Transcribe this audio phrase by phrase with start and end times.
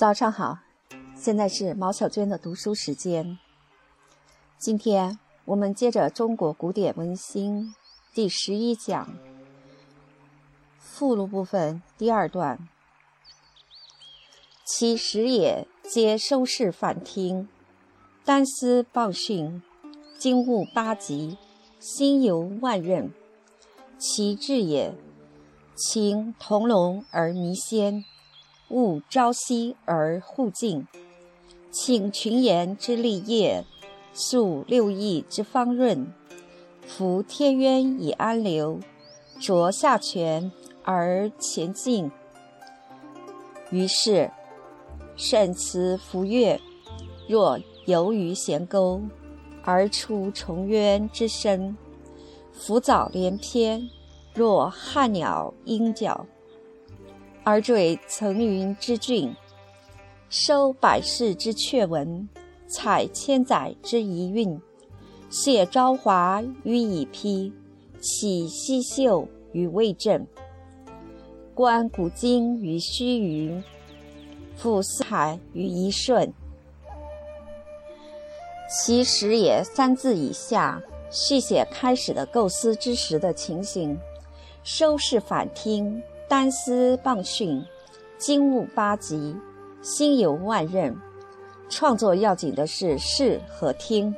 [0.00, 0.60] 早上好，
[1.14, 3.38] 现在是毛小娟的读书时间。
[4.56, 7.74] 今天我们接着中国古典文心
[8.14, 9.14] 第十一讲
[10.78, 12.66] 附录部分第二段。
[14.64, 17.46] 其实也皆收视反听，
[18.24, 19.62] 单思报讯，
[20.18, 21.36] 经悟八极，
[21.78, 23.10] 心游万仞。
[23.98, 24.94] 其志也，
[25.76, 28.02] 情同龙而弥仙。
[28.70, 30.86] 勿朝夕而互敬，
[31.72, 33.64] 请群言之立业，
[34.14, 36.12] 述六艺之方润，
[36.86, 38.78] 服天渊以安流，
[39.40, 40.52] 着下泉
[40.84, 42.10] 而前进。
[43.70, 44.30] 于是，
[45.16, 46.60] 善辞浮越，
[47.28, 49.02] 若游于弦沟，
[49.64, 51.76] 而出重渊之深；
[52.52, 53.90] 浮藻连篇，
[54.32, 56.24] 若汉鸟鹰角。
[57.42, 59.34] 而缀层云之峻，
[60.28, 62.28] 收百世之阙文，
[62.68, 64.60] 采千载之遗韵，
[65.30, 67.52] 谢朝华于已披，
[68.00, 70.26] 起西秀于未正，
[71.54, 73.62] 观古今于须臾，
[74.54, 76.32] 俯四海于一瞬。
[78.68, 80.80] 其实也三字以下，
[81.10, 83.98] 续写开始的构思之时的情形，
[84.62, 86.00] 收视反听。
[86.30, 87.60] 单丝傍训，
[88.16, 89.36] 经悟八极，
[89.82, 90.94] 心有万仞。
[91.68, 94.14] 创作要紧的是视和听，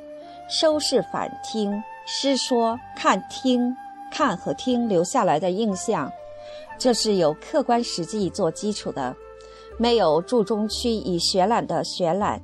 [0.46, 1.72] 收视反听。
[2.04, 3.74] 诗说看听，
[4.10, 6.12] 看和听留下来的印象，
[6.76, 9.16] 这是有客观实际做基础的，
[9.78, 12.38] 没有注中区以渲染的渲染，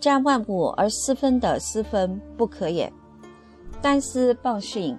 [0.00, 2.90] 占万物而私分的私分，不可也。
[3.82, 4.98] 单丝傍训，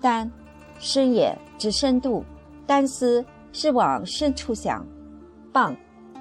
[0.00, 0.32] 单
[0.78, 2.24] 深也指深度，
[2.66, 3.22] 单丝。
[3.52, 4.86] 是往深处想，
[5.52, 5.76] 傍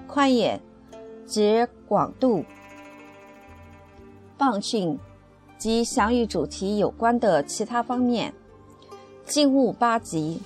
[0.07, 0.59] 宽也，
[1.27, 2.43] 指广度。
[4.37, 4.97] 傍训
[5.57, 8.33] 即想与主题有关的其他方面。
[9.25, 10.41] 精悟八极，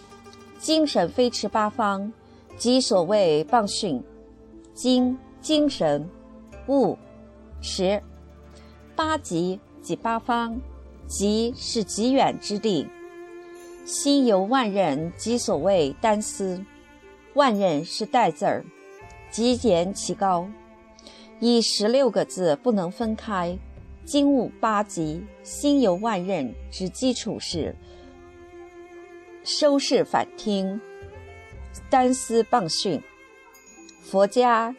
[0.60, 2.12] 精神飞驰八方，
[2.58, 4.04] 即所谓傍训。
[4.74, 6.10] 精精神，
[6.68, 6.98] 悟
[7.62, 8.02] 持
[8.96, 10.60] 八极即八方，
[11.08, 12.90] 极是极远之地。
[13.86, 16.66] 心游万仞，即所谓单思。
[17.36, 18.64] 万仞是带字儿，
[19.32, 20.48] 极简其高，
[21.40, 23.58] 以十六个字不能分开。
[24.06, 27.74] 经悟八极，心游万仞之基础是
[29.44, 30.80] 收视反听，
[31.90, 33.02] 单思傍训。
[34.04, 34.76] 佛家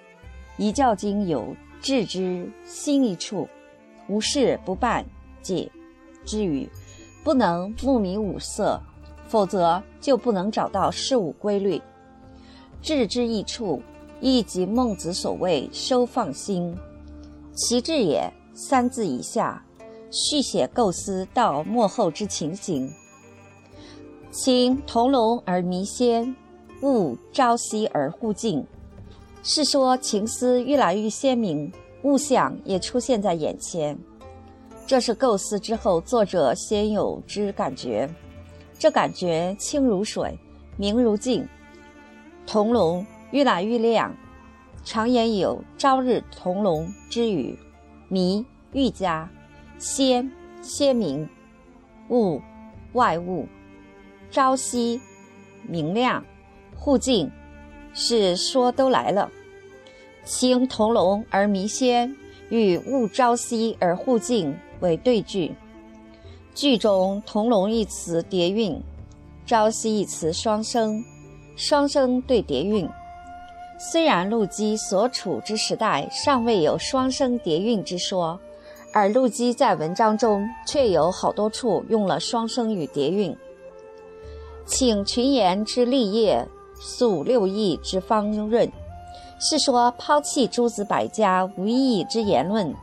[0.59, 3.49] 一教经有致之心一处，
[4.07, 5.05] 无事不办
[5.43, 5.73] 解
[6.25, 6.69] 之语，
[7.25, 8.79] 不能目迷五色，
[9.27, 11.81] 否则就不能找到事物规律。
[12.84, 13.81] 志之一处，
[14.21, 16.77] 亦即孟子所谓“收放心”。
[17.56, 19.65] 其志也，三字以下，
[20.11, 22.93] 续写构思到幕后之情形。
[24.31, 26.37] 情同笼而弥鲜，
[26.83, 28.62] 物朝夕而互敬，
[29.43, 33.99] 是说情思越来越鲜明，物象也出现在眼前。
[34.87, 38.06] 这是构思之后作者先有之感觉，
[38.78, 40.39] 这感觉清如水，
[40.77, 41.49] 明如镜。
[42.47, 44.15] 同笼愈来愈亮，
[44.84, 47.59] 常言有“朝日同笼”之语。
[48.09, 49.28] 迷愈加
[49.78, 50.31] 鲜
[50.62, 51.28] 鲜明，
[52.10, 52.41] 物
[52.93, 53.49] 外物
[54.31, 55.00] 朝夕
[55.66, 56.25] 明亮，
[56.77, 57.31] 互敬
[57.93, 59.31] 是说都来了。
[60.25, 62.15] 情同笼而弥鲜，
[62.50, 65.55] 与物朝夕而互敬为对句。
[66.55, 68.81] 句中“同笼”一词叠韵
[69.44, 71.03] ，“朝夕”一词双声。
[71.57, 72.89] 双声对叠韵，
[73.79, 78.39] 虽然陆机所处之时代尚未有双声叠韵之说，
[78.93, 83.37] 而陆机在文章中却有好多处用了双声与叠韵。
[84.67, 86.47] 请群言之立业，
[86.81, 88.71] 述六艺之方润，
[89.39, 92.75] 是说抛弃诸子百家无意义之言论，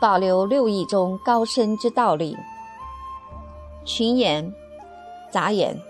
[0.00, 2.36] 保留六艺中高深之道理。
[3.84, 4.52] 群言，
[5.30, 5.80] 杂言。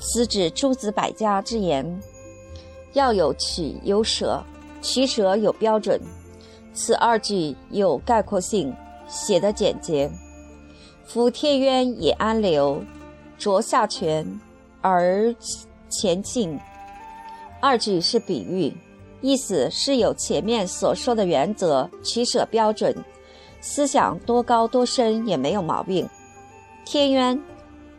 [0.00, 2.00] 此指诸子百家之言，
[2.94, 4.42] 要有取有舍，
[4.80, 6.00] 取舍有标准。
[6.72, 8.74] 此二句有概括性，
[9.06, 10.10] 写得简洁。
[11.04, 12.82] 夫天渊以安流，
[13.36, 14.40] 着下泉
[14.80, 15.34] 而
[15.88, 16.58] 前进。
[17.60, 18.74] 二句是比喻，
[19.20, 22.94] 意思是有前面所说的原则，取舍标准，
[23.60, 26.08] 思想多高多深也没有毛病。
[26.86, 27.38] 天渊，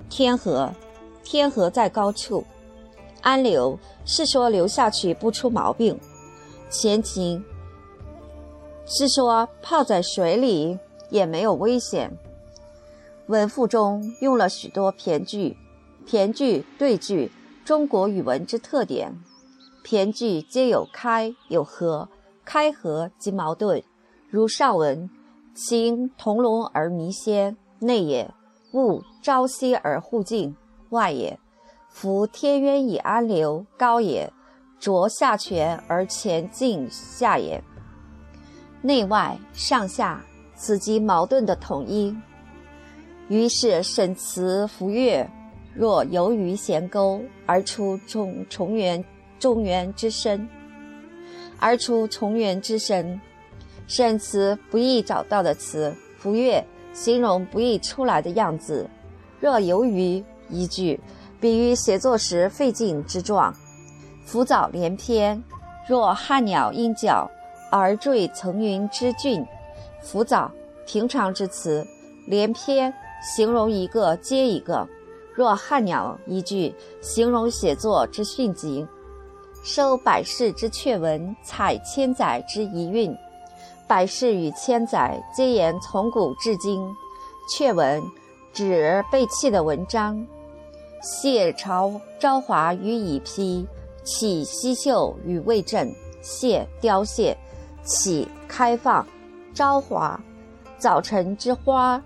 [0.09, 0.74] 天河。
[1.23, 2.44] 天河在高处，
[3.21, 6.00] 安流是说流下去不出毛病。
[6.69, 7.44] 前情
[8.85, 10.77] 是说泡在水里
[11.09, 12.18] 也没有危险。
[13.27, 15.56] 文赋中用了许多骈句，
[16.06, 17.31] 骈句对句，
[17.63, 19.21] 中国语文之特点。
[19.83, 22.09] 骈句皆有开有合，
[22.44, 23.83] 开合即矛盾。
[24.29, 25.09] 如上文
[25.56, 28.31] ：“情同笼而弥鲜，内也；
[28.74, 30.56] 物朝夕而互敬，
[30.91, 31.38] 外也。
[31.89, 34.31] 夫天渊以安流，高也；
[34.79, 37.61] 浊下泉而前进，下也。
[38.81, 40.23] 内外上下，
[40.55, 42.15] 此即矛盾的统一。
[43.27, 45.29] 于是沈辞浮月，
[45.73, 49.03] 若游于弦沟，而出重重圆
[49.38, 50.47] 中原之深，
[51.59, 53.19] 而出重圆之深。
[53.88, 58.89] 沈辞不易找到的词，浮月形容不易出来的样子。
[59.39, 61.00] 若游于一句，
[61.39, 63.53] 比喻写作时费劲之状。
[64.25, 65.44] 浮藻连篇，
[65.88, 67.30] 若汉鸟鹰角
[67.71, 69.45] 而坠层云之峻。
[70.01, 70.51] 浮藻
[70.86, 71.86] 平常之词，
[72.27, 72.94] 连篇
[73.24, 74.88] 形容一个接一个。
[75.33, 78.86] 若汉鸟一句，形容写作之迅疾。
[79.63, 83.15] 收百世之阙文，采千载之遗韵。
[83.88, 86.81] 百世与千载，皆言从古至今。
[87.50, 88.01] 阙文
[88.53, 90.25] 指被弃的文章。
[91.01, 93.65] 谢朝朝华于已披，
[94.03, 95.92] 起西秀与未振。
[96.21, 97.36] 谢凋谢，
[97.83, 99.06] 起开放。
[99.51, 100.21] 朝华，
[100.77, 102.00] 早晨之花；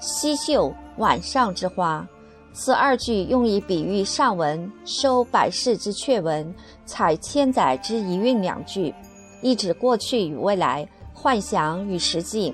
[0.00, 2.04] 西秀，晚上之花。
[2.52, 6.52] 此二句用以比喻上文收百世之阙文，
[6.84, 8.92] 采千载之遗韵两句，
[9.40, 10.88] 意指过去与未来。
[11.14, 12.52] 幻想与实际，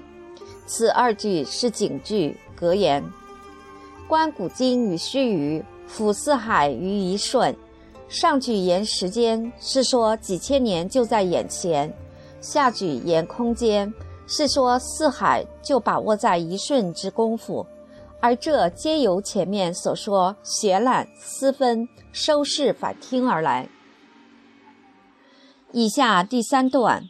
[0.67, 3.03] 此二句是警句格言。
[4.09, 7.57] 观古今与须臾，俯四海于一瞬。
[8.09, 11.91] 上句言时间，是说几千年就在眼前；
[12.41, 13.93] 下句言空间，
[14.27, 17.67] 是说四海就把握在一瞬之功夫。
[18.21, 23.69] 而这皆由前面所说学览思分、收视反听而来。
[25.73, 27.03] 以下第三段。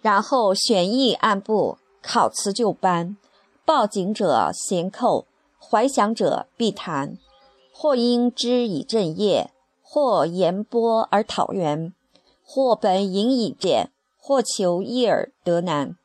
[0.00, 3.16] 然后选意按部，考辞就班。
[3.64, 5.26] 报警者闲扣，
[5.58, 7.18] 怀想者必谈。
[7.80, 9.52] 或因之以正业，
[9.82, 11.94] 或言波而讨源，
[12.44, 15.96] 或本引以见，或求一而得难，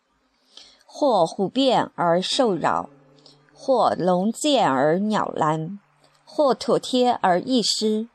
[0.85, 2.91] 或虎变而受扰，
[3.55, 5.79] 或龙见而鸟拦，
[6.23, 8.07] 或妥帖而易失，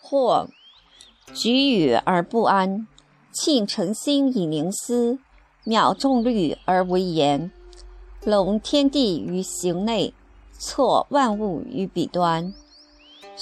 [0.00, 0.46] 或
[1.34, 2.86] 举语而不安。
[3.32, 5.18] 庆诚心以凝思，
[5.64, 7.50] 渺众虑而为言，
[8.22, 10.14] 笼天地于形内，
[10.56, 12.52] 错万物于彼端，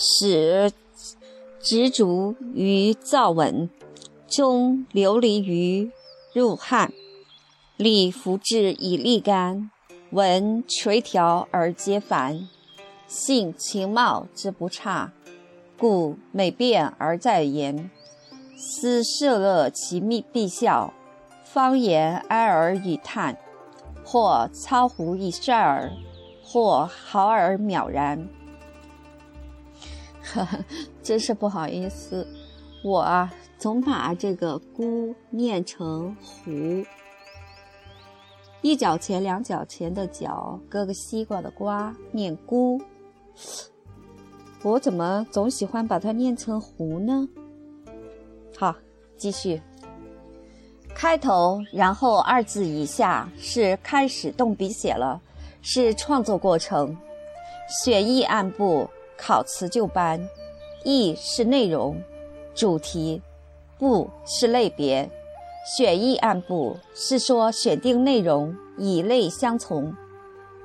[0.01, 0.71] 使
[1.61, 3.69] 执着于造文，
[4.29, 5.91] 终流离于
[6.33, 6.93] 入汉，
[7.77, 9.73] 理服之以立干，
[10.11, 12.49] 文垂条而皆繁，
[13.09, 15.13] 性情貌之不差，
[15.77, 17.91] 故美变而在言。
[18.57, 20.95] 思涉乐其密必笑，
[21.45, 23.37] 方言哀而以叹，
[24.05, 25.93] 或操胡以率耳，
[26.45, 28.29] 或豪而渺然。
[30.33, 30.65] 呵呵，
[31.03, 32.27] 真是不好意思，
[32.85, 36.51] 我啊总把这个“孤”念成“胡”，
[38.63, 42.81] 一角钱两角钱的“角”，割个西瓜的“瓜”，念“孤”。
[44.63, 47.29] 我怎么总喜欢把它念成“胡”呢？
[48.57, 48.75] 好，
[49.17, 49.61] 继续。
[50.95, 55.21] 开头，然后二字以下是开始动笔写了，
[55.63, 56.97] 是创作过程。
[57.69, 60.27] 选意按部，考辞就班。
[60.85, 62.01] 意是内容、
[62.55, 63.21] 主题，
[63.77, 65.11] 部是类别。
[65.77, 69.93] 选意按部是说选定内容，以类相从。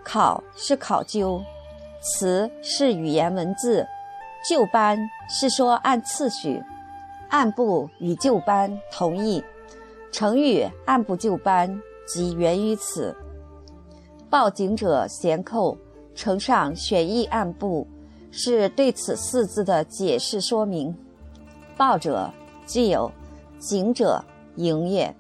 [0.04, 1.42] 考是考究，
[2.00, 3.86] 词是语言文字，
[4.48, 6.62] 就班是说按次序。
[7.30, 9.44] 按部与就班同意，
[10.12, 13.14] 成语“按部就班”即源于此。
[14.30, 15.76] 报警者衔扣，
[16.14, 17.88] 呈上选意按部，
[18.36, 20.94] 是对此四字的解释说明。
[21.78, 22.28] 报者
[22.66, 23.10] 既有，
[23.60, 24.20] 景者
[24.56, 25.16] 营业。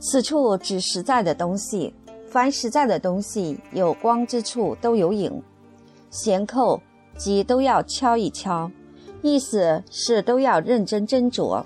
[0.00, 1.94] 此处指实在的东西，
[2.28, 5.40] 凡实在的东西有光之处都有影。
[6.10, 6.82] 闲扣
[7.16, 8.68] 即都要敲一敲。
[9.22, 11.64] 意思是都要认真斟酌，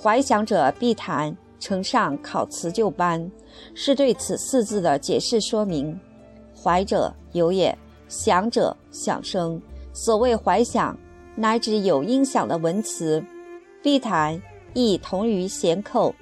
[0.00, 3.30] 怀想者必谈，呈上考辞旧班，
[3.74, 5.98] 是对此四字的解释说明。
[6.56, 7.76] 怀者有也，
[8.08, 9.60] 想者响声。
[9.92, 10.96] 所谓怀想，
[11.36, 13.22] 乃指有音响的文词。
[13.82, 14.40] 必谈
[14.74, 16.14] 亦同于弦扣。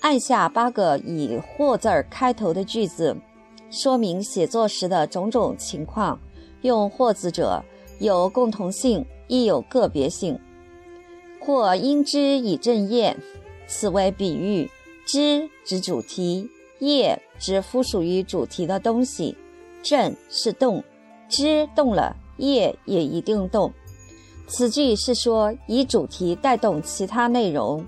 [0.00, 3.16] 按下八个以“或”字儿开头的句子，
[3.70, 6.18] 说明写作时的种种情况。
[6.62, 7.64] 用“或”字者，
[7.98, 10.38] 有共同性，亦有个别性。
[11.40, 13.16] 或因之以正业，
[13.66, 14.68] 此为比喻。
[15.06, 16.48] 之指主题，
[16.80, 19.36] 业指附属于主题的东西。
[19.82, 20.82] 正是动，
[21.28, 23.72] 之动了，业也一定动。
[24.46, 27.84] 此句是说以主题带动其他内容。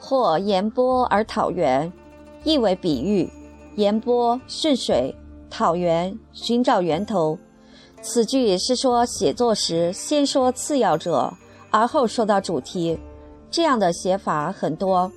[0.00, 1.90] 或言波而讨源，
[2.42, 3.30] 意为比喻。
[3.76, 5.14] 言波顺水，
[5.48, 7.38] 讨源寻找源头。
[8.02, 11.32] 此句是说写作时先说次要者，
[11.70, 12.98] 而后说到主题。
[13.50, 15.10] 这样的写法很多，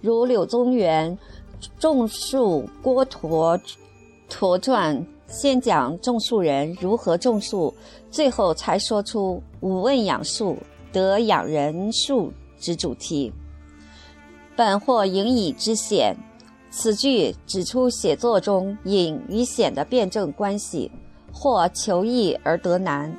[0.00, 1.16] 如柳宗元
[1.78, 3.60] 《种树郭橐
[4.28, 4.98] 驼传》，
[5.32, 7.74] 先讲种树人如何种树，
[8.10, 10.58] 最后才说出“吾问养树，
[10.92, 13.32] 得养人树”之主题。
[14.54, 16.14] 本或隐以之显，
[16.70, 20.90] 此句指出写作中隐与显的辩证关系；
[21.32, 23.16] 或求易而得难，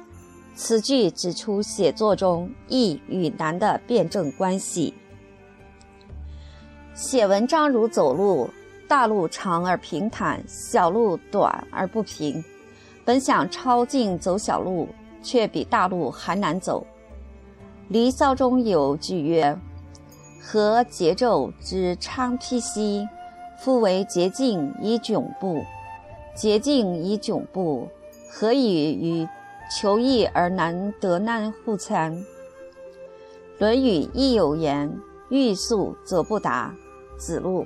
[0.53, 4.93] 此句指出写作中易与难的辩证关系。
[6.93, 8.47] 写文章如走路，
[8.87, 12.43] 大路长而平坦，小路短而不平。
[13.05, 14.87] 本想抄近走小路，
[15.21, 16.85] 却比大路还难走。
[17.89, 19.57] 《离骚》中有句曰。
[20.45, 23.07] 何桀纣之昌辟兮，
[23.57, 25.63] 夫为桀进以窘步。
[26.35, 27.87] 桀进以窘步，
[28.29, 29.27] 何以与
[29.71, 32.13] 求易而难得难乎参？
[33.59, 34.93] 《论语》亦有言
[35.29, 36.73] ：“欲速则不达。”
[37.17, 37.65] 子路，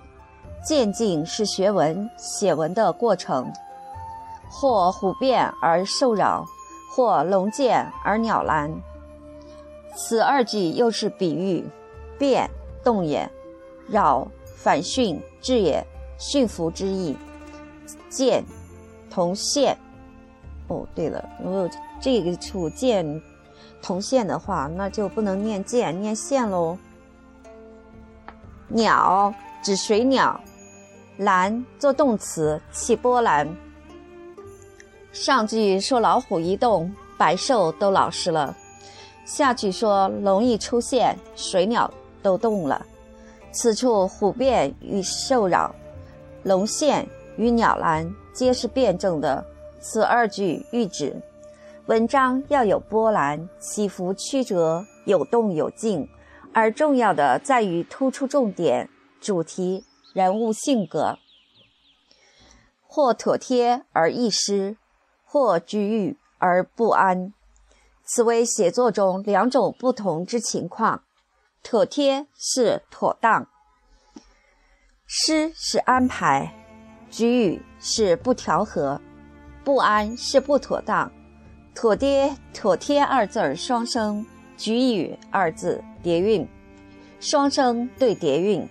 [0.67, 3.49] 渐进是学文、写文的过程。
[4.49, 6.45] 或虎变而兽扰，
[6.91, 8.69] 或龙见而鸟拦。
[9.95, 11.65] 此二句又是比喻，
[12.19, 12.49] 变。
[12.83, 13.29] 动也，
[13.89, 15.85] 扰反训治也，
[16.17, 17.17] 驯服之意。
[18.09, 18.43] 见
[19.09, 19.77] 同线。
[20.67, 21.69] 哦，对了，如果
[21.99, 23.21] 这个处见
[23.81, 26.77] 同线的话，那就不能念见，念线喽。
[28.69, 30.39] 鸟指水鸟，
[31.17, 33.47] 澜做动词，起波澜。
[35.11, 38.53] 上句说老虎一动，百兽都老实了；
[39.25, 41.91] 下句说龙一出现，水鸟。
[42.23, 42.85] 都动了，
[43.53, 45.73] 此处虎变与兽扰，
[46.43, 47.07] 龙现
[47.37, 49.45] 与鸟拦，皆是辩证的。
[49.79, 51.15] 此二句喻指
[51.85, 56.09] 文章要有波澜、起伏曲折、有动有静，
[56.53, 58.89] 而重要的在于突出重点、
[59.21, 59.85] 主题、
[60.17, 61.19] 人物性格，
[62.81, 64.75] 或妥帖而易失，
[65.23, 67.31] 或居郁而不安。
[68.03, 71.03] 此为写作中两种不同之情况。
[71.61, 73.47] 妥帖是妥当，
[75.05, 76.51] 失是安排，
[77.11, 78.99] 局语是不调和，
[79.63, 81.11] 不安是不妥当。
[81.75, 84.25] 妥帖妥帖二字双声，
[84.57, 86.49] 局语二字叠韵，
[87.19, 88.67] 双声对叠韵。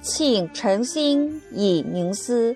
[0.00, 2.54] 庆诚心以凝思，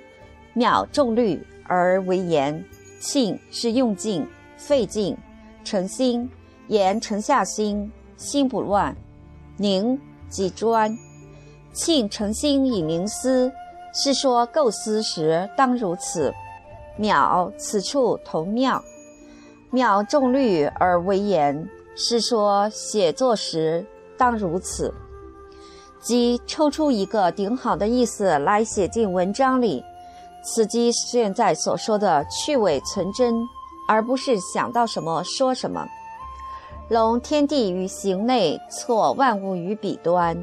[0.55, 2.65] 渺重虑而为言。
[3.01, 4.25] 庆是用尽、
[4.57, 5.17] 费尽，
[5.65, 6.31] 诚心
[6.69, 7.91] 言诚下心。
[8.17, 8.97] 心不乱，
[9.57, 10.97] 凝即专。
[11.73, 13.51] 庆诚心以凝思，
[13.93, 16.33] 是说构思时当如此。
[17.01, 18.81] 渺此处同妙，
[19.73, 23.85] 渺重虑而为言，是说写作时
[24.17, 24.95] 当如此。
[26.03, 29.83] 即抽出一个顶好的意思来写进文章里，
[30.45, 33.33] 此即现在所说的去伪存真，
[33.89, 35.87] 而不是想到什么说什么。
[36.89, 40.37] 龙天地于形内，错万物于彼端。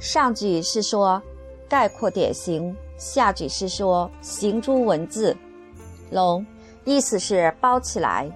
[0.00, 1.22] 上句是说
[1.68, 5.36] 概括典型，下句是说行诸文字。
[6.10, 6.44] 龙
[6.84, 8.26] 意思是包起来，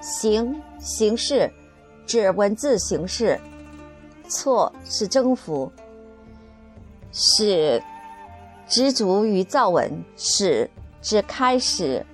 [0.00, 1.50] 形形式
[2.06, 3.38] 指文字形式，
[4.28, 5.70] 错是征服，
[7.20, 7.82] 使
[8.68, 10.70] 执着于造文，使
[11.02, 12.06] 指开始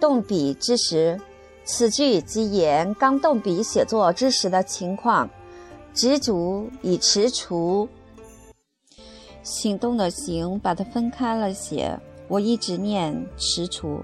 [0.00, 1.20] 动笔之时。
[1.64, 5.28] 此句即言刚动笔写作之时的情况，
[5.92, 7.88] 执着以踟蹰，
[9.42, 11.98] 行动的行把它分开了写。
[12.28, 14.00] 我一直念踟蹰，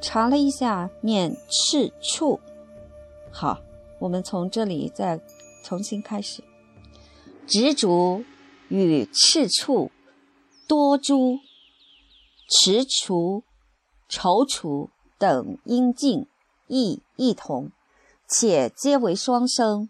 [0.00, 2.38] 查了一下念赤处。
[3.30, 3.58] 好，
[3.98, 5.20] 我们从这里再
[5.64, 6.42] 重新开始。
[7.46, 8.20] 执着
[8.68, 9.90] 与赤处、
[10.66, 11.38] 多诸、
[12.48, 13.42] 踟蹰、
[14.08, 16.26] 踌躇等音近。
[16.70, 17.72] 意异同，
[18.28, 19.88] 且皆为双声，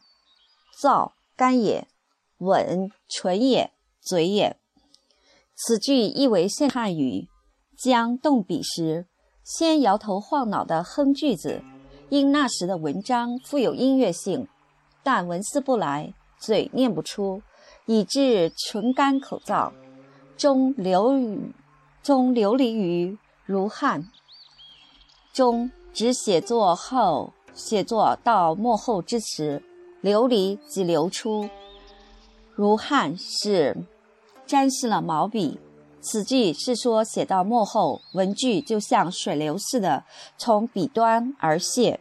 [0.80, 1.88] 燥干也；
[2.38, 4.56] 吻，唇也，嘴也。
[5.56, 7.26] 此句意为现汉语
[7.76, 9.08] 将动笔时，
[9.42, 11.64] 先摇头晃脑的哼句子，
[12.10, 14.46] 因那时的文章富有音乐性，
[15.02, 17.42] 但文思不来，嘴念不出，
[17.88, 19.72] 以致唇干口燥，
[20.36, 21.54] 中流于
[22.02, 23.16] 中流离于
[23.46, 24.06] 如汗。
[25.32, 29.62] 中指写作后，写作到末后之时，
[30.02, 31.48] 流离即流出，
[32.54, 33.74] 如汗是
[34.44, 35.58] 沾湿了毛笔。
[36.02, 40.04] 此句是说写到末后，文句就像水流似的
[40.36, 41.96] 从笔端而泻。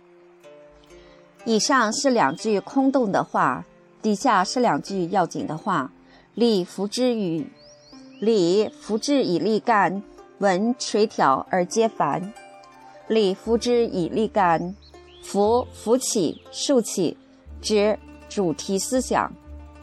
[1.46, 3.66] 以上是两句空洞的话，
[4.08, 5.92] 底下是两句要紧的话。
[6.34, 7.46] 礼服之语，
[8.22, 10.02] 礼服之以立干，
[10.38, 12.34] 文垂条而皆繁。
[13.10, 14.74] 礼服之以立干，
[15.22, 17.18] 扶扶起竖起，
[17.60, 18.00] 指
[18.30, 19.30] 主题思想。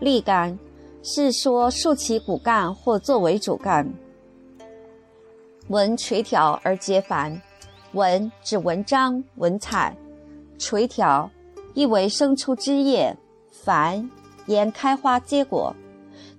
[0.01, 0.59] 立干
[1.03, 3.93] 是说竖起骨干或作为主干。
[5.69, 7.43] 文垂条而皆繁，
[7.93, 9.95] 文指文章文采，
[10.59, 11.31] 垂条
[11.75, 13.15] 意为生出枝叶，
[13.65, 14.11] 繁
[14.47, 15.75] 言开花结果。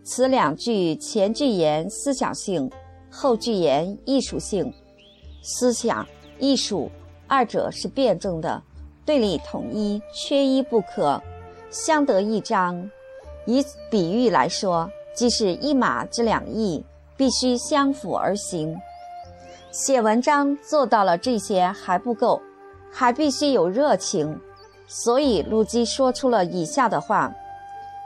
[0.04, 2.70] 此两句前句言思想性，
[3.10, 4.72] 后句言艺术性。
[5.42, 6.06] 思想。
[6.38, 6.92] 艺术
[7.28, 8.62] 二者是辩证的，
[9.06, 11.22] 对立统一，缺一不可，
[11.70, 12.92] 相得益彰。
[13.46, 16.84] 以比喻来说，即是一马之两翼，
[17.16, 18.76] 必须相辅而行。
[19.72, 22.42] 写文章做到了这些还不够，
[22.92, 24.38] 还必须有热情。
[24.88, 27.34] 所以陆机说出了以下的话：“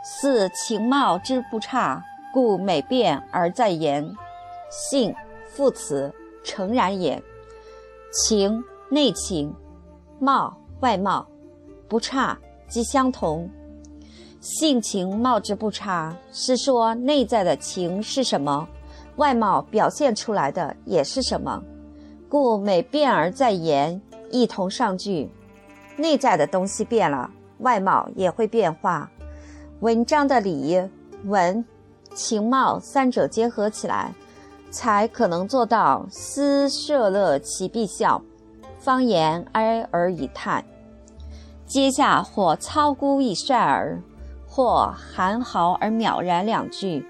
[0.03, 4.09] 似情貌之不差，故美变而在言。
[4.71, 5.13] 性
[5.48, 7.21] 副词，诚然也。”
[8.12, 9.53] 情内情，
[10.19, 11.27] 貌外貌，
[11.88, 13.50] 不差即相同。
[14.39, 18.67] 性情貌之不差，是说内在的情是什么，
[19.17, 21.62] 外貌表现出来的也是什么。
[22.30, 24.01] 故每变而在言，
[24.32, 25.30] 一同上句。
[25.99, 29.09] 内在的东西变了，外貌也会变化。
[29.81, 30.81] 文章的理、
[31.25, 31.63] 文、
[32.15, 34.13] 情貌三者结合起来。
[34.71, 38.21] 才可能做到思摄乐其必效，
[38.77, 40.63] 方言哀而以叹。
[41.65, 43.99] 接下或操孤以率尔，
[44.47, 47.03] 或含豪而渺然两句，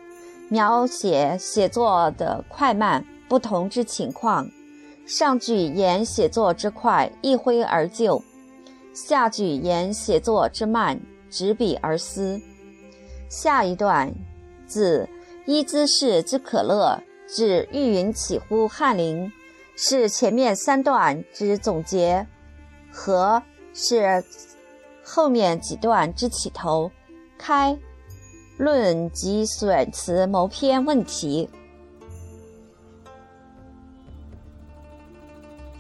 [0.47, 4.47] 描写写作的快慢不同之情况。
[5.05, 8.23] 上句言写作之快，一挥而就；
[8.93, 10.99] 下句言写作之慢，
[11.29, 12.41] 执笔而思。
[13.29, 14.13] 下一段，
[14.65, 15.07] 自
[15.45, 17.01] 一姿势之可乐。
[17.27, 19.31] 至玉云起乎翰林，
[19.75, 22.25] 是前面三段之总结，
[22.91, 24.23] 和是
[25.03, 26.89] 后面几段之起头。
[27.37, 27.77] 开
[28.57, 31.47] 论及选词谋篇问题。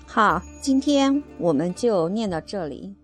[0.05, 2.95] 好，今天我们就念到这里。